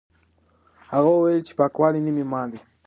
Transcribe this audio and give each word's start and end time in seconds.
هغه 0.91 1.09
وویل 1.13 1.41
چې 1.47 1.53
پاکوالی 1.59 2.01
نیم 2.05 2.17
ایمان 2.21 2.45
دی. 2.51 2.59